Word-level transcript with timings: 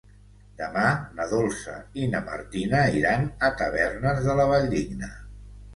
Demà 0.61 0.85
na 1.19 1.27
Dolça 1.33 1.75
i 2.05 2.09
na 2.15 2.23
Martina 2.31 2.83
iran 3.03 3.31
a 3.51 3.55
Tavernes 3.63 4.25
de 4.31 4.39
la 4.43 4.51
Valldigna. 4.55 5.15